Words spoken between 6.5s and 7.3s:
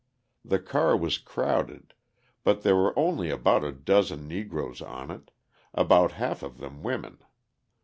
them women.